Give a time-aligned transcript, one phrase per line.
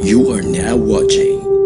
[0.00, 1.57] You are now watching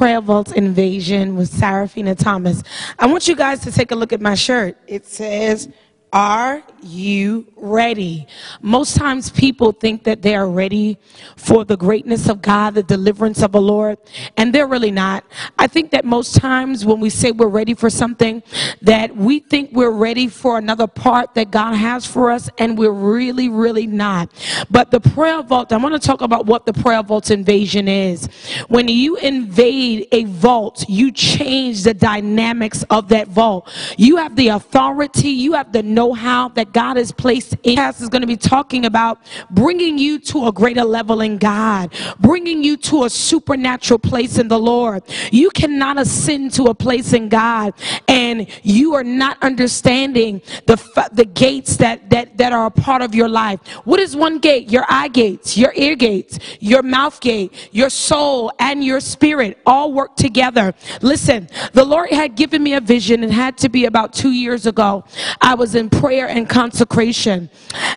[0.00, 2.62] Prayer Vault Invasion with Sarafina Thomas.
[2.98, 4.78] I want you guys to take a look at my shirt.
[4.86, 5.68] It says,
[6.12, 8.26] Are you ready?
[8.62, 10.98] Most times people think that they are ready
[11.36, 13.98] for the greatness of God, the deliverance of the Lord,
[14.36, 15.24] and they're really not.
[15.58, 18.42] I think that most times when we say we're ready for something,
[18.82, 22.90] that we think we're ready for another part that God has for us, and we're
[22.90, 24.32] really, really not.
[24.70, 28.28] But the prayer vault, I want to talk about what the prayer vault invasion is.
[28.68, 33.70] When you invade a vault, you change the dynamics of that vault.
[33.96, 38.00] You have the authority, you have the know how that God has placed in us.
[38.00, 39.18] is going to be talking about
[39.50, 44.48] bringing you to a greater level in God, bringing you to a supernatural place in
[44.48, 45.02] the Lord.
[45.30, 47.74] You cannot ascend to a place in God
[48.08, 50.76] and you are not understanding the
[51.12, 53.60] the gates that that that are a part of your life.
[53.84, 54.70] What is one gate?
[54.70, 59.92] Your eye gates, your ear gates, your mouth gate, your soul and your spirit all
[59.92, 60.72] work together.
[61.02, 63.22] Listen, the Lord had given me a vision.
[63.22, 65.04] It had to be about 2 years ago.
[65.40, 67.50] I was in prayer and consecration.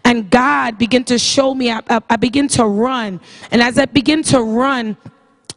[0.04, 3.20] And God began to show me, I, I, I begin to run.
[3.52, 4.98] And as I begin to run,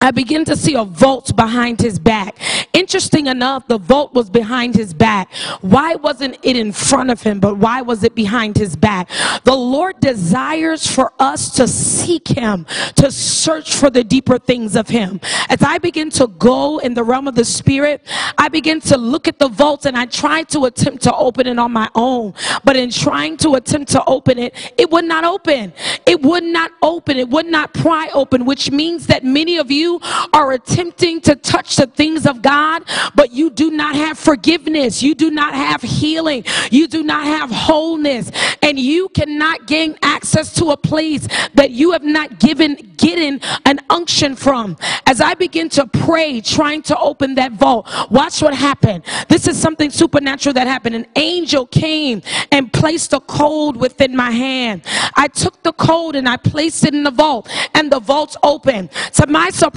[0.01, 2.37] I begin to see a vault behind his back.
[2.73, 5.33] Interesting enough, the vault was behind his back.
[5.61, 9.09] Why wasn't it in front of him, but why was it behind his back?
[9.45, 14.89] The Lord desires for us to seek him, to search for the deeper things of
[14.89, 15.21] him.
[15.49, 18.07] As I begin to go in the realm of the spirit,
[18.37, 21.59] I begin to look at the vault and I try to attempt to open it
[21.59, 22.35] on my own.
[22.65, 25.73] But in trying to attempt to open it, it would not open.
[26.05, 27.17] It would not open.
[27.17, 30.01] It would not pry open, which means that many of you you
[30.33, 32.83] are attempting to touch the things of God,
[33.15, 37.51] but you do not have forgiveness, you do not have healing, you do not have
[37.51, 38.31] wholeness,
[38.63, 43.79] and you cannot gain access to a place that you have not given getting an
[43.91, 44.77] unction from.
[45.07, 49.05] As I begin to pray, trying to open that vault, watch what happened.
[49.29, 50.97] This is something supernatural that happened.
[50.97, 54.83] An angel came and placed a code within my hand.
[55.15, 58.89] I took the code and I placed it in the vault, and the vault's open.
[59.19, 59.76] To my surprise,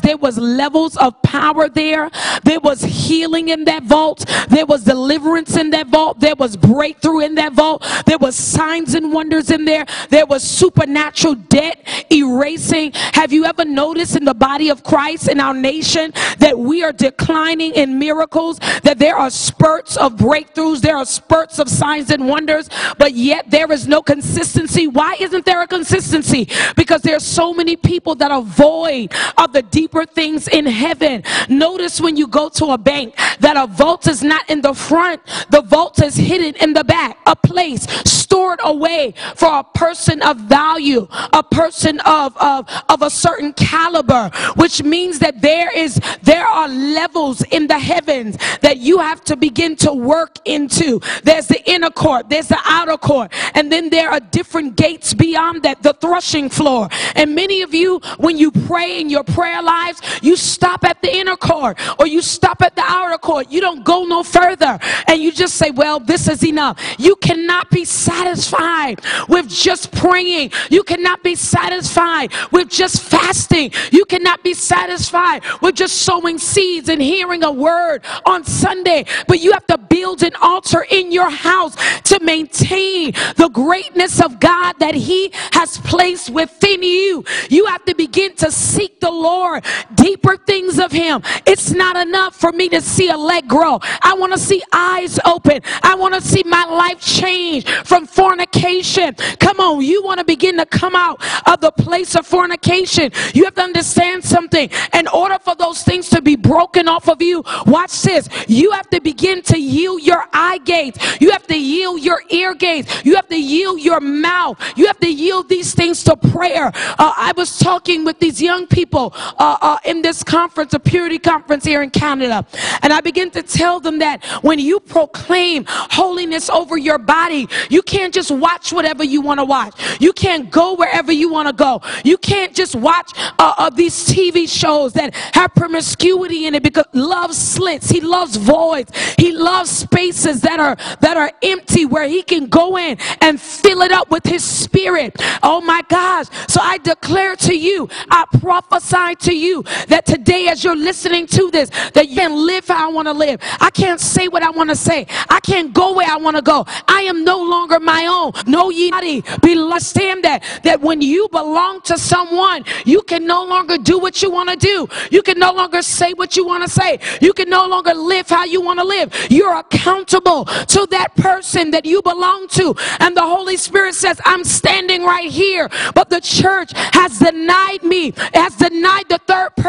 [0.00, 2.10] there was levels of power there.
[2.44, 4.24] There was healing in that vault.
[4.48, 6.20] There was deliverance in that vault.
[6.20, 7.86] There was breakthrough in that vault.
[8.06, 9.86] There was signs and wonders in there.
[10.10, 12.92] There was supernatural debt erasing.
[12.94, 16.92] Have you ever noticed in the body of Christ in our nation that we are
[16.92, 22.28] declining in miracles, that there are spurts of breakthroughs, there are spurts of signs and
[22.28, 24.86] wonders, but yet there is no consistency.
[24.86, 26.48] Why isn't there a consistency?
[26.76, 31.22] Because there's so many people that are void of the deeper things in heaven.
[31.48, 35.22] Notice when you go to a bank that a vault is not in the front,
[35.50, 37.86] the vault is hidden in the back, a place
[38.32, 44.30] stored away for a person of value, a person of, of, of a certain caliber,
[44.56, 49.36] which means that there is there are levels in the heavens that you have to
[49.36, 50.98] begin to work into.
[51.24, 55.62] There's the inner court, there's the outer court, and then there are different gates beyond
[55.64, 56.88] that, the threshing floor.
[57.14, 61.00] And many of you, when you pray in your your prayer lives, you stop at
[61.02, 63.50] the inner court or you stop at the outer court.
[63.50, 66.78] You don't go no further and you just say, Well, this is enough.
[66.98, 70.52] You cannot be satisfied with just praying.
[70.70, 73.72] You cannot be satisfied with just fasting.
[73.90, 79.04] You cannot be satisfied with just sowing seeds and hearing a word on Sunday.
[79.28, 84.40] But you have to build an altar in your house to maintain the greatness of
[84.40, 87.24] God that He has placed within you.
[87.48, 89.64] You have to begin to seek the Lord,
[89.94, 91.22] deeper things of Him.
[91.46, 93.80] It's not enough for me to see a leg grow.
[94.02, 95.60] I want to see eyes open.
[95.82, 99.14] I want to see my life change from fornication.
[99.40, 103.10] Come on, you want to begin to come out of the place of fornication.
[103.34, 104.70] You have to understand something.
[104.94, 108.28] In order for those things to be broken off of you, watch this.
[108.48, 110.98] You have to begin to yield your eye gates.
[111.20, 113.04] You have to yield your ear gates.
[113.04, 114.58] You have to yield your mouth.
[114.76, 116.66] You have to yield these things to prayer.
[116.74, 121.18] Uh, I was talking with these young people uh, uh, in this conference, a purity
[121.18, 122.46] conference here in Canada,
[122.82, 127.82] and I begin to tell them that when you proclaim holiness over your body, you
[127.82, 129.74] can't just watch whatever you want to watch.
[130.00, 131.80] You can't go wherever you want to go.
[132.04, 136.84] You can't just watch uh, uh, these TV shows that have promiscuity in it because
[136.92, 137.90] love slits.
[137.90, 138.92] He loves voids.
[139.16, 143.82] He loves spaces that are that are empty where he can go in and fill
[143.82, 145.16] it up with his spirit.
[145.42, 146.26] Oh my gosh.
[146.48, 151.50] So I declare to you, I prophesy to you that today as you're listening to
[151.50, 153.40] this, that you can live how I want to live.
[153.60, 155.06] I can't say what I want to say.
[155.28, 156.64] I can't go where I want to go.
[156.88, 158.32] I am no longer my own.
[158.46, 159.02] No ye not?
[159.02, 164.22] be understand that that when you belong to someone, you can no longer do what
[164.22, 164.88] you want to do.
[165.10, 166.98] You can no longer say what you want to say.
[167.20, 169.08] You can no longer live how you want to live.
[169.30, 172.74] You're accountable to that person that you belong to.
[173.00, 175.68] And the Holy Spirit says, I'm standing right here.
[175.94, 178.81] But the church has denied me, has denied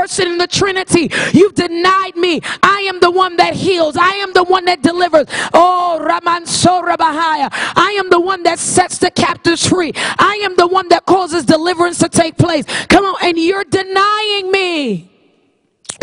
[0.03, 1.09] person in the Trinity.
[1.31, 2.41] You've denied me.
[2.61, 3.95] I am the one that heals.
[3.95, 5.27] I am the one that delivers.
[5.53, 7.47] Oh, Raman Sorabahaya.
[7.77, 9.94] I am the one that sets the captives free.
[9.95, 12.65] I am the one that causes deliverance to take place.
[12.88, 15.12] Come on, and you're denying me.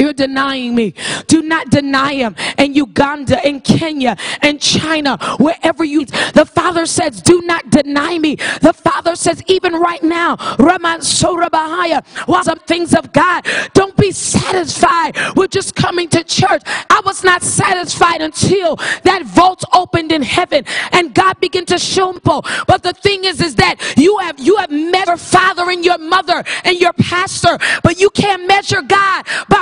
[0.00, 0.94] You're denying me.
[1.26, 2.34] Do not deny him.
[2.58, 6.06] In Uganda, in Kenya, in China, wherever you.
[6.06, 8.36] The Father says, Do not deny me.
[8.62, 14.12] The Father says, even right now, Raman Sorabahaya, while some things of God, don't be
[14.12, 16.62] satisfied with just coming to church.
[16.90, 22.12] I was not satisfied until that vault opened in heaven and God began to show
[22.12, 22.20] me.
[22.66, 25.98] But the thing is, is that you have you have met your father and your
[25.98, 29.59] mother and your pastor, but you can't measure God by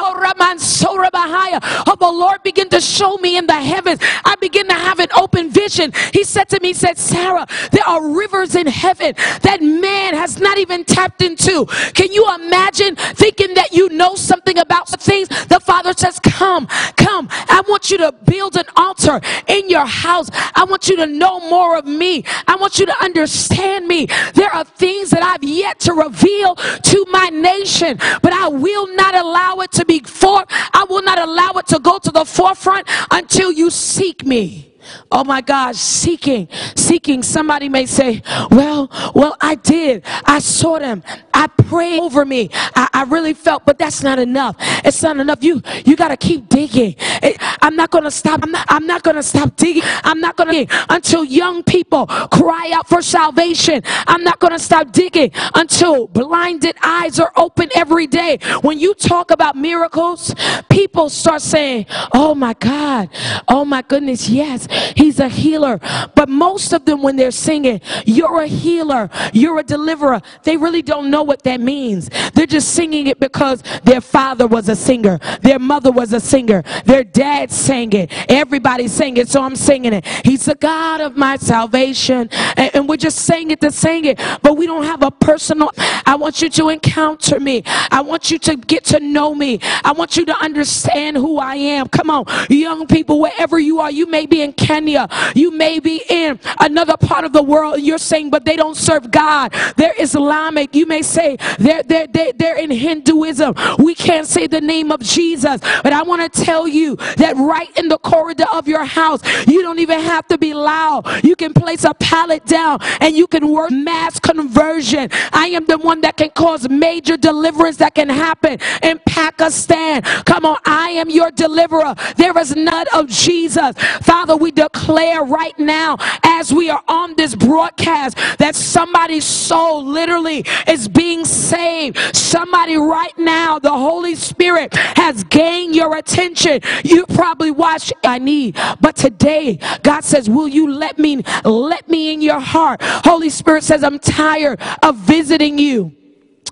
[1.63, 4.01] Oh, the Lord began to show me in the heavens.
[4.25, 5.93] I begin to have an open vision.
[6.13, 10.39] He said to me, he said, Sarah, there are rivers in heaven that man has
[10.41, 11.67] not even tapped into.
[11.95, 15.29] Can you imagine thinking that you know something about things?
[15.29, 16.67] The Father says, Come,
[16.97, 17.29] come.
[17.31, 20.29] I want you to build an altar in your house.
[20.55, 22.25] I want you to know more of me.
[22.47, 24.07] I want you to understand me.
[24.35, 29.15] There are things that I've yet to reveal to my nation, but I will not
[29.15, 32.87] allow it to be for I will not allow it to go to the forefront
[33.11, 34.68] until you seek me.
[35.11, 37.23] Oh my gosh, seeking, seeking.
[37.23, 40.05] Somebody may say, Well, well, I did.
[40.25, 41.03] I saw them.
[41.35, 42.51] I prayed over me.
[42.75, 44.57] I, I really felt, but that's not enough.
[44.85, 45.43] It's not enough.
[45.43, 46.97] You you gotta keep digging.
[47.23, 48.43] It, I'm not gonna stop.
[48.43, 49.83] I'm not, I'm not gonna stop digging.
[50.05, 53.83] I'm not gonna until young people cry out for salvation.
[54.07, 58.39] I'm not gonna stop digging until blinded eyes are open every day.
[58.63, 60.35] When you talk about miracles,
[60.69, 63.11] people start saying, Oh my God,
[63.49, 64.67] oh my goodness, yes,
[64.97, 65.81] He's a healer.
[66.15, 70.83] But most of them, when they're singing, You're a healer, you're a deliverer, they really
[70.83, 72.11] don't know what that means.
[72.35, 76.63] They're just singing it because their father was a singer, their mother was a singer,
[76.85, 80.07] their dad sang it, everybody sang it, so I'm singing it.
[80.25, 82.29] He's the God of my salvation.
[82.57, 85.71] And, and we're just saying it to sing it, but we don't have a personal.
[86.07, 87.63] I want you to encounter me.
[87.91, 89.61] I want you to get to know me.
[89.85, 91.89] I want you to understand who I am.
[91.89, 95.09] Come on, young people, wherever you are, you may be in Kenya.
[95.35, 99.11] You may be in another part of the world you're saying, but they don't serve
[99.11, 99.55] God.
[99.77, 100.75] They're Islamic.
[100.75, 103.55] You may say they're, they're, they're, they're in Hinduism.
[103.79, 105.61] We can't say the name of Jesus.
[105.83, 109.63] But I want to tell you that right in the corridor of your house, you
[109.63, 111.25] don't even have to be loud.
[111.25, 115.09] You can place a pallet down and you can work mass conversion.
[115.33, 120.03] I am the one that can cause major deliverance that can happen in Pakistan.
[120.03, 121.95] Come on, I am your deliverer.
[122.17, 123.73] There is none of Jesus.
[124.03, 130.45] Father, we declare right now as we are on this broadcast that somebody's soul literally
[130.67, 131.97] is being saved.
[132.15, 136.61] Somebody right now, the Holy Spirit has gained your attention.
[136.83, 142.13] You probably watched I need, but today God says, "Will you let me let me
[142.13, 145.98] in your heart?" Holy Spirit says, "I'm tired of visiting you."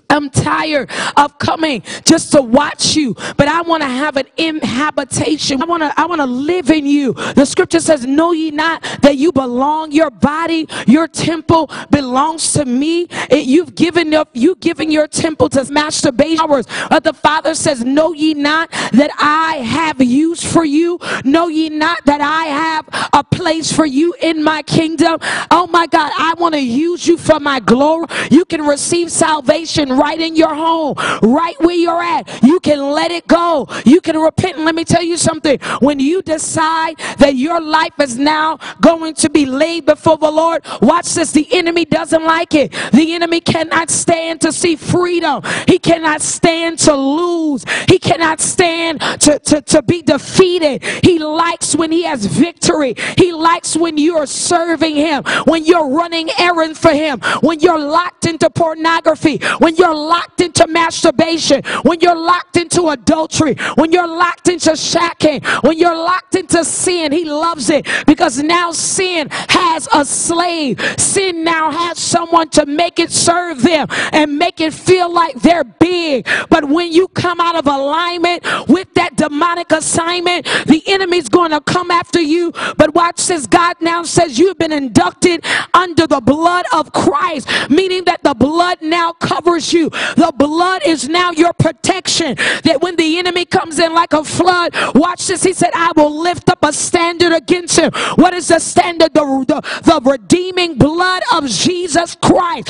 [0.09, 5.61] I'm tired of coming just to watch you, but I want to have an inhabitation.
[5.61, 7.13] I want to I want to live in you.
[7.13, 12.65] The scripture says, "Know ye not that you belong your body, your temple belongs to
[12.65, 13.07] me.
[13.29, 17.83] It, you've given up you giving your temple to masturbation hours." But the Father says,
[17.83, 20.99] "Know ye not that I have use for you?
[21.25, 25.19] Know ye not that I have a place for you in my kingdom?"
[25.51, 28.07] Oh my God, I want to use you for my glory.
[28.31, 32.43] You can receive salvation right in your home, right where you're at.
[32.43, 33.67] You can let it go.
[33.85, 34.57] You can repent.
[34.57, 35.59] And let me tell you something.
[35.79, 40.63] When you decide that your life is now going to be laid before the Lord,
[40.81, 41.31] watch this.
[41.31, 42.71] The enemy doesn't like it.
[42.93, 45.41] The enemy cannot stand to see freedom.
[45.67, 47.65] He cannot stand to lose.
[47.87, 50.83] He cannot stand to, to, to be defeated.
[51.03, 52.95] He likes when he has victory.
[53.17, 58.25] He likes when you're serving him, when you're running errands for him, when you're locked
[58.25, 64.47] into pornography, when you're locked into masturbation, when you're locked into adultery, when you're locked
[64.47, 70.05] into shacking, when you're locked into sin, he loves it because now sin has a
[70.05, 70.79] slave.
[70.97, 75.63] Sin now has someone to make it serve them and make it feel like they're
[75.63, 76.27] big.
[76.49, 81.61] But when you come out of alignment with that demonic assignment, the enemy's going to
[81.61, 82.51] come after you.
[82.77, 88.05] But watch this God now says you've been inducted under the blood of Christ, meaning
[88.05, 89.89] that the blood now covers you.
[89.89, 92.35] The blood is now your protection.
[92.63, 95.43] That when the enemy comes in like a flood, watch this.
[95.43, 97.91] He said, I will lift up a standard against him.
[98.15, 99.13] What is the standard?
[99.13, 102.67] The, the, the redeeming blood of Jesus Christ.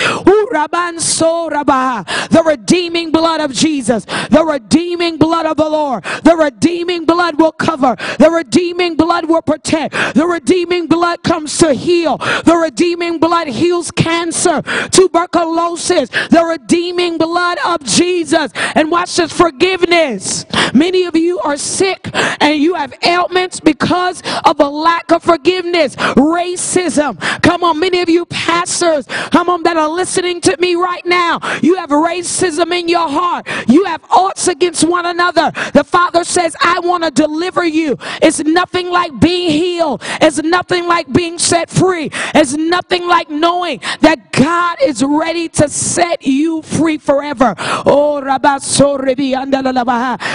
[2.29, 4.05] The redeeming blood of Jesus.
[4.05, 6.03] The redeeming blood of the Lord.
[6.23, 7.95] The redeeming blood will cover.
[8.19, 9.93] The redeeming blood will protect.
[10.15, 12.17] The redeeming blood comes to heal.
[12.17, 14.61] The redeeming blood heals cancer,
[14.91, 16.09] tuberculosis.
[16.09, 18.51] The redeeming blood of Jesus.
[18.75, 20.45] And watch this forgiveness.
[20.73, 22.09] Many of you are sick
[22.41, 27.19] and you have ailments because of a lack of forgiveness, racism.
[27.41, 31.39] Come on, many of you pastors, come on, that are listening to me right now.
[31.61, 35.51] You have racism in your heart, you have odds against one another.
[35.73, 37.97] The Father says, I want to deliver you.
[38.21, 43.81] It's nothing like being healed, it's nothing like being set free, it's nothing like knowing
[44.01, 47.53] that God is ready to set you free forever.
[47.59, 48.21] Oh,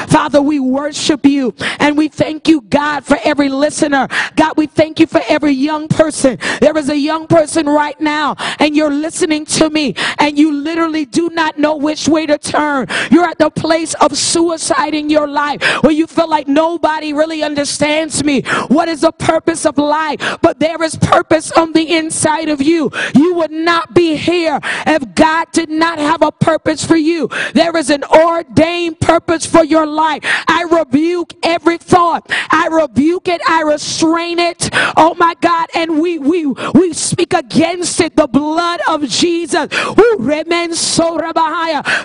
[0.08, 4.08] Father, we worship you and we thank you, God, for every listener.
[4.36, 6.38] God, we thank you for every young person.
[6.60, 11.06] There is a young person right now and you're listening to me and you literally
[11.06, 12.88] do not know which way to turn.
[13.10, 17.42] You're at the place of suicide in your life where you feel like nobody really
[17.42, 18.42] understands me.
[18.68, 20.38] What is the purpose of life?
[20.42, 22.90] But there is purpose on the inside of you.
[23.14, 27.28] You would not be here if God did not have a purpose for you.
[27.54, 30.20] There is an ordained purpose for your life.
[30.48, 32.26] I rebuke every thought.
[32.50, 33.40] I rebuke it.
[33.48, 34.70] I restrain it.
[34.96, 35.68] Oh my God.
[35.74, 38.16] And we we we speak against it.
[38.16, 39.68] The blood of Jesus.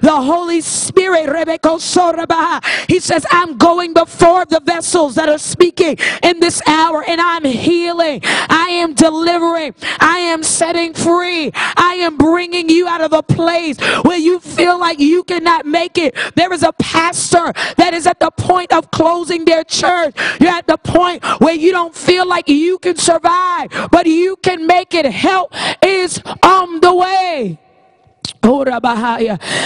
[0.02, 1.30] The Holy Spirit.
[2.88, 7.44] He says, I'm going before the vessels that are speaking in this hour, and I'm
[7.46, 8.22] healing.
[8.24, 9.74] I am delivering.
[10.00, 11.52] I am setting free.
[11.54, 15.98] I am bringing you out of a place where you feel like you cannot make
[15.98, 16.16] it.
[16.36, 20.16] There is a pastor that is at the point of closing their church.
[20.40, 24.68] You're at the point where you don't feel like you can survive, but you can
[24.68, 25.06] make it.
[25.06, 25.54] Help
[25.84, 27.60] is on the way.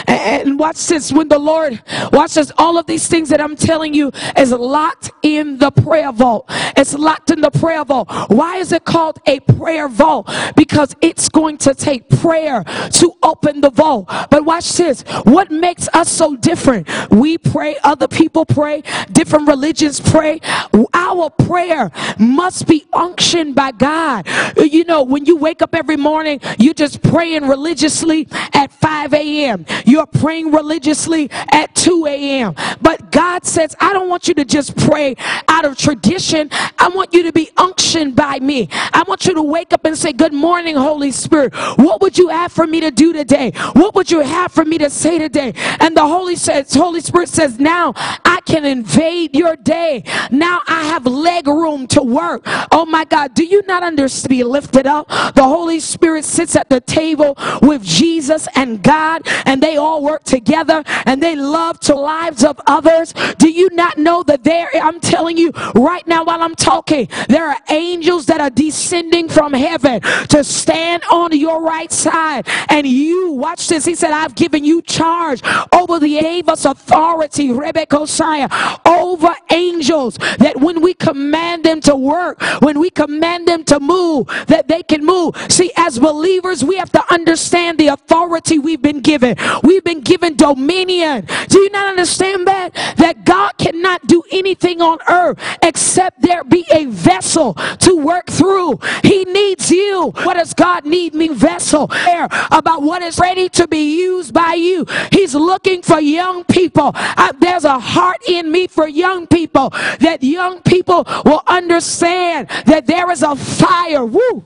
[0.07, 3.93] And watch this when the Lord, watch this, all of these things that I'm telling
[3.93, 6.45] you is locked in the prayer vault.
[6.77, 8.09] It's locked in the prayer vault.
[8.29, 10.29] Why is it called a prayer vault?
[10.55, 14.07] Because it's going to take prayer to open the vault.
[14.29, 15.03] But watch this.
[15.23, 16.87] What makes us so different?
[17.09, 20.39] We pray, other people pray, different religions pray.
[20.93, 24.27] Our prayer must be unctioned by God.
[24.57, 28.27] You know, when you wake up every morning, you're just praying religiously
[28.61, 29.65] at 5 a.m.
[29.85, 32.55] You're praying religiously at 2 a.m.
[32.81, 35.15] But God says, I don't want you to just pray
[35.47, 36.49] out of tradition.
[36.79, 38.69] I want you to be unctioned by me.
[38.93, 41.53] I want you to wake up and say, Good morning, Holy Spirit.
[41.77, 43.51] What would you have for me to do today?
[43.73, 45.53] What would you have for me to say today?
[45.79, 50.03] And the Holy says, Holy Spirit says, Now I can invade your day.
[50.31, 52.43] Now I have leg room to work.
[52.71, 54.29] Oh my God, do you not understand?
[54.29, 55.07] Be lifted up.
[55.09, 60.23] The Holy Spirit sits at the table with Jesus and God, and they all work
[60.23, 63.13] together and they love to lives of others.
[63.37, 64.69] Do you not know that there?
[64.73, 69.53] I'm telling you right now while I'm talking, there are angels that are descending from
[69.53, 72.47] heaven to stand on your right side.
[72.69, 73.85] And you, watch this.
[73.85, 75.41] He said, I've given you charge
[75.71, 78.49] over the gave us authority, Rebecca Hosiah,
[78.85, 84.27] over angels that when we command them to work, when we command them to move,
[84.47, 85.35] that they can move.
[85.49, 89.35] See, as believers, we have to understand the authority we've been given.
[89.63, 91.27] We've been given dominion.
[91.47, 92.73] Do you not understand that?
[92.97, 98.79] That God cannot do anything on earth except there be a vessel to work through.
[99.03, 100.11] He needs you.
[100.23, 101.29] What does God need me?
[101.29, 101.87] Vessel.
[101.87, 104.85] There about what is ready to be used by you.
[105.11, 106.91] He's looking for young people.
[106.95, 109.69] Uh, there's a heart in me for young people
[109.99, 114.05] that young people will understand that there is a fire.
[114.05, 114.45] Woo!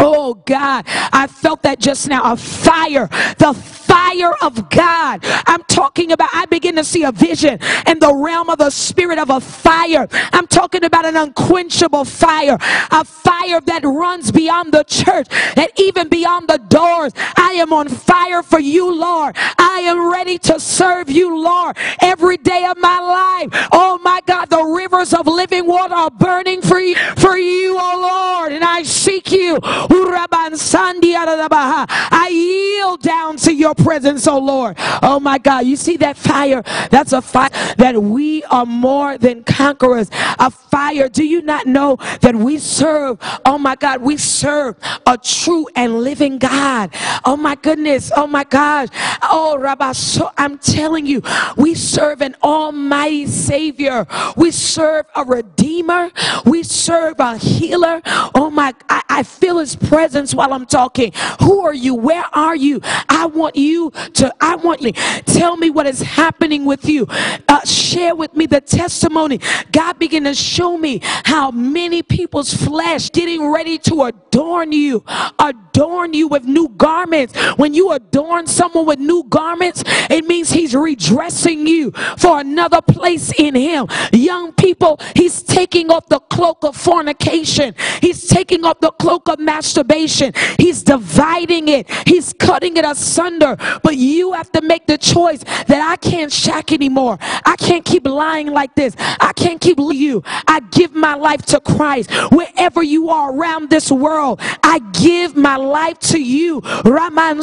[0.00, 2.32] Oh God, I felt that just now.
[2.32, 5.20] A fire, the fire of God.
[5.46, 9.18] I'm talking about, I begin to see a vision in the realm of the spirit
[9.18, 10.08] of a fire.
[10.32, 12.58] I'm talking about an unquenchable fire,
[12.90, 17.12] a fire that runs beyond the church, that even beyond the doors.
[17.36, 19.36] I am on fire for you, Lord.
[19.58, 23.68] I am ready to serve you, Lord, every day of my life.
[23.72, 28.38] Oh my God, the rivers of living water are burning for you, for you, oh
[28.40, 29.58] Lord, and I seek you.
[29.90, 34.76] Uraba I yield down to your presence, oh Lord.
[35.02, 36.62] Oh my God, you see that fire?
[36.90, 40.10] That's a fire that we are more than conquerors.
[40.38, 41.08] A fire.
[41.08, 43.18] Do you not know that we serve?
[43.44, 44.76] Oh my God, we serve
[45.06, 46.94] a true and living God.
[47.24, 48.12] Oh my goodness.
[48.16, 48.88] Oh my gosh.
[49.22, 51.22] Oh Rabbi, so I'm telling you,
[51.56, 54.06] we serve an almighty Savior.
[54.36, 56.10] We serve a Redeemer.
[56.44, 58.02] We serve a healer.
[58.34, 61.12] Oh my, I, I feel His presence while I'm talking.
[61.40, 61.96] Who are you?
[61.96, 62.80] Where are you?
[63.08, 64.92] I want you to, I want you,
[65.26, 67.08] tell me what is happening with you.
[67.48, 69.40] Uh, share with me the testimony.
[69.72, 75.04] God began to show me how many people's flesh getting ready to adorn you,
[75.40, 77.36] adorn you with new garments.
[77.56, 83.32] When you adorn someone with new garments, it means he's redressing you for another place
[83.40, 83.88] in him.
[84.12, 87.74] Young people, he's taking off the cloak of fornication.
[88.00, 90.27] He's taking off the cloak of masturbation.
[90.58, 91.90] He's dividing it.
[92.06, 93.56] He's cutting it asunder.
[93.82, 97.18] But you have to make the choice that I can't shack anymore.
[97.20, 98.94] I can't keep lying like this.
[98.98, 100.22] I can't keep you.
[100.46, 102.10] I give my life to Christ.
[102.32, 106.60] Wherever you are around this world, I give my life to you.
[106.84, 107.38] Raman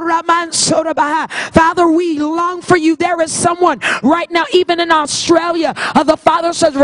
[0.00, 1.30] Raman Sorabaha.
[1.52, 2.96] Father, we long for you.
[2.96, 5.72] There is someone right now, even in Australia.
[5.76, 6.74] Uh, the Father says,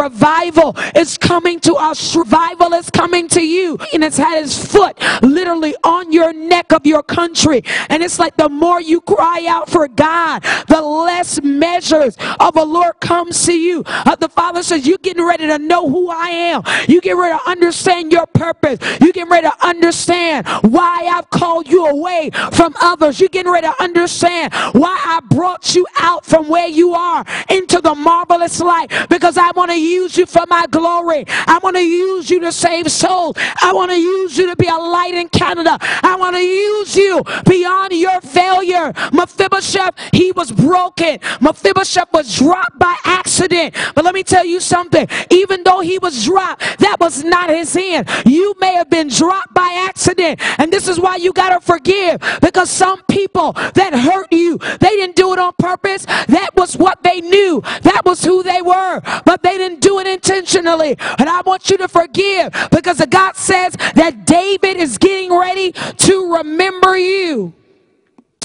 [0.59, 2.17] revival is coming to us.
[2.17, 3.79] Revival is coming to you.
[3.93, 7.63] And it's had his foot literally on your neck of your country.
[7.89, 12.65] And it's like the more you cry out for God, the less measures of the
[12.65, 13.83] Lord comes to you.
[13.87, 16.63] Uh, the Father says, You're getting ready to know who I am.
[16.89, 18.79] You get ready to understand your purpose.
[19.01, 23.21] You get ready to understand why I've called you away from others.
[23.21, 27.81] You're getting ready to understand why I brought you out from where you are into
[27.81, 31.25] the marvelous light because I want to use you for my glory.
[31.29, 33.37] I want to use you to save souls.
[33.63, 35.79] I want to use you to be a light in Canada.
[35.81, 38.93] I want to use you beyond your failure.
[39.13, 41.19] Mephibosheth, he was broken.
[41.41, 43.75] Mephibosheth was dropped by accident.
[43.95, 45.07] But let me tell you something.
[45.31, 48.09] Even though he was dropped, that was not his end.
[48.25, 50.41] You may have been dropped by accident.
[50.59, 52.21] And this is why you got to forgive.
[52.41, 56.05] Because some people that hurt you, they didn't do it on purpose.
[56.07, 57.61] That was what they knew.
[57.83, 59.01] That was who they were.
[59.25, 60.28] But they didn't do it intentionally.
[60.31, 65.73] And I want you to forgive because the God says that David is getting ready
[65.73, 67.55] to remember you.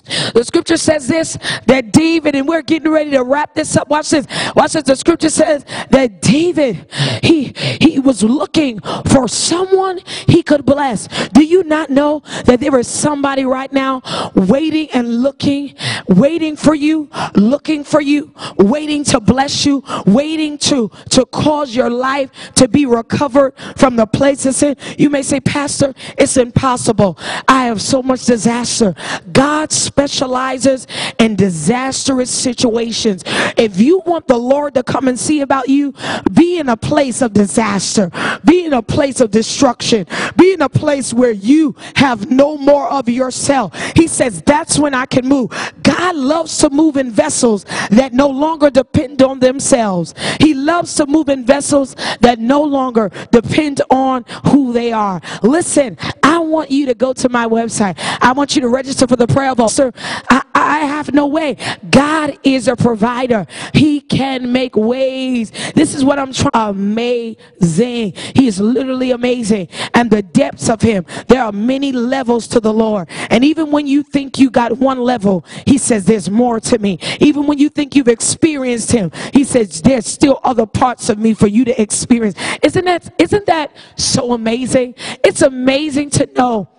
[0.05, 1.37] The scripture says this
[1.67, 3.89] that David, and we're getting ready to wrap this up.
[3.89, 4.27] Watch this.
[4.55, 4.83] Watch this.
[4.83, 6.87] The scripture says that David,
[7.23, 11.07] he he was looking for someone he could bless.
[11.29, 14.01] Do you not know that there is somebody right now
[14.35, 15.75] waiting and looking,
[16.07, 21.89] waiting for you, looking for you, waiting to bless you, waiting to to cause your
[21.89, 24.75] life to be recovered from the place places in?
[24.97, 27.17] You may say, Pastor, it's impossible.
[27.47, 28.95] I have so much disaster.
[29.31, 30.87] God's specializes
[31.19, 33.23] in disastrous situations.
[33.55, 35.93] If you want the Lord to come and see about you,
[36.31, 38.09] be in a place of disaster,
[38.43, 42.89] be in a place of destruction, be in a place where you have no more
[42.89, 43.75] of yourself.
[43.95, 45.51] He says, That's when I can move.
[45.83, 50.15] God loves to move in vessels that no longer depend on themselves.
[50.39, 55.21] He loves to move in vessels that no longer depend on who they are.
[55.43, 57.95] Listen, I want you to go to my website.
[58.21, 59.71] I want you to register for the prayer vault.
[59.91, 59.91] Sir,
[60.29, 61.57] I, I have no way.
[61.89, 63.45] God is a provider.
[63.73, 65.51] He can make ways.
[65.75, 66.51] This is what I'm trying.
[66.53, 68.13] To amazing.
[68.35, 69.69] He is literally amazing.
[69.93, 71.05] And the depths of him.
[71.27, 73.09] There are many levels to the Lord.
[73.29, 76.99] And even when you think you got one level, he says there's more to me.
[77.19, 81.33] Even when you think you've experienced him, he says there's still other parts of me
[81.33, 82.37] for you to experience.
[82.61, 84.95] Isn't that isn't that so amazing?
[85.23, 86.69] It's amazing to know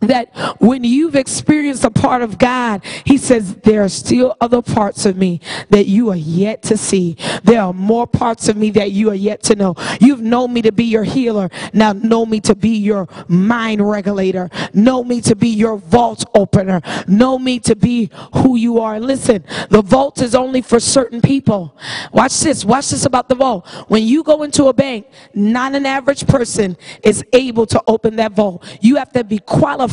[0.00, 0.28] that
[0.60, 5.16] when you've experienced a part of God, He says, There are still other parts of
[5.16, 7.16] me that you are yet to see.
[7.42, 9.74] There are more parts of me that you are yet to know.
[10.00, 11.50] You've known me to be your healer.
[11.72, 14.50] Now know me to be your mind regulator.
[14.72, 16.80] Know me to be your vault opener.
[17.08, 18.94] Know me to be who you are.
[18.94, 21.76] And listen, the vault is only for certain people.
[22.12, 22.64] Watch this.
[22.64, 23.66] Watch this about the vault.
[23.88, 28.32] When you go into a bank, not an average person is able to open that
[28.32, 28.64] vault.
[28.80, 29.87] You have to be qualified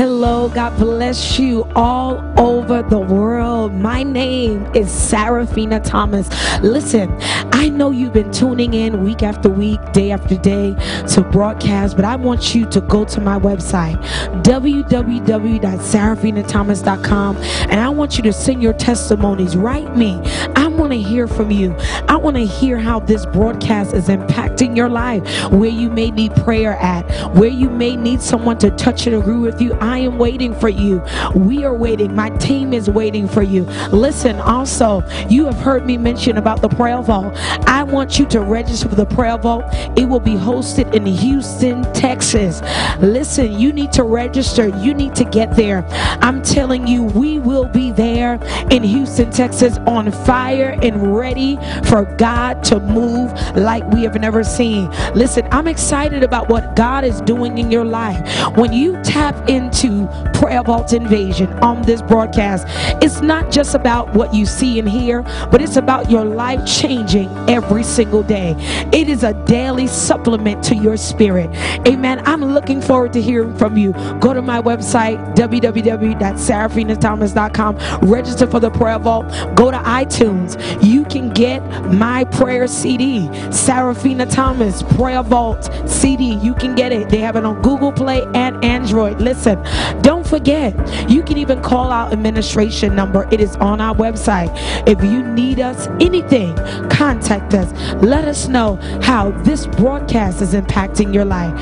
[0.00, 3.74] Hello, God bless you all over the world.
[3.74, 6.30] My name is Sarafina Thomas.
[6.62, 7.14] Listen,
[7.52, 10.74] I know you've been tuning in week after week, day after day
[11.08, 14.02] to broadcast, but I want you to go to my website,
[14.42, 19.54] www.saraffinathomas.com, and I want you to send your testimonies.
[19.54, 20.18] Write me.
[20.56, 21.76] I want to hear from you.
[22.08, 26.34] I want to hear how this broadcast is impacting your life, where you may need
[26.36, 27.02] prayer at,
[27.34, 29.74] where you may need someone to touch and agree with you.
[29.74, 31.02] I am waiting for you.
[31.34, 32.14] We are waiting.
[32.14, 33.64] My team is waiting for you.
[33.92, 37.34] Listen, also, you have heard me mention about the prayer vault.
[37.66, 39.64] I want you to register for the prayer vault.
[39.96, 42.62] It will be hosted in Houston, Texas.
[43.00, 44.68] Listen, you need to register.
[44.78, 45.84] You need to get there.
[46.22, 48.34] I'm telling you, we will be there
[48.70, 54.44] in Houston, Texas on fire and ready for God to move like we have never
[54.44, 54.90] seen.
[55.14, 58.20] Listen, I'm excited about what God is doing in your life.
[58.56, 62.66] When you tap in into Prayer Vault Invasion on this broadcast,
[63.02, 67.28] it's not just about what you see and hear, but it's about your life changing
[67.48, 68.54] every single day.
[68.92, 71.50] It is a daily supplement to your spirit.
[71.86, 72.20] Amen.
[72.26, 73.92] I'm looking forward to hearing from you.
[74.20, 77.76] Go to my website, www.saraffinathomas.com.
[78.08, 79.26] Register for the Prayer Vault.
[79.54, 80.58] Go to iTunes.
[80.82, 81.60] You can get
[81.92, 86.34] my prayer CD, Sarafina Thomas Prayer Vault CD.
[86.36, 87.08] You can get it.
[87.08, 89.20] They have it on Google Play and Android.
[89.20, 89.59] Listen,
[90.02, 90.74] don't forget,
[91.10, 93.28] you can even call our administration number.
[93.30, 94.50] It is on our website.
[94.88, 96.54] If you need us, anything,
[96.88, 97.72] contact us.
[98.02, 101.52] Let us know how this broadcast is impacting your life.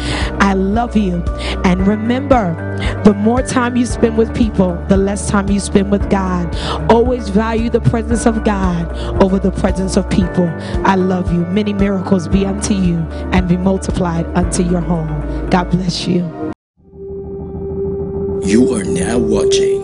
[0.40, 1.22] I love you.
[1.64, 2.54] And remember,
[3.04, 6.54] the more time you spend with people, the less time you spend with God.
[6.90, 8.90] Always value the presence of God
[9.22, 10.48] over the presence of people.
[10.84, 11.40] I love you.
[11.46, 12.98] Many miracles be unto you
[13.32, 15.48] and be multiplied unto your home.
[15.50, 16.38] God bless you.
[18.42, 19.83] You are now watching